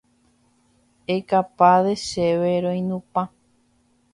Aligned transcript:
Ekapade 1.15 1.93
chéve 1.95 2.59
roinupã 2.63 3.29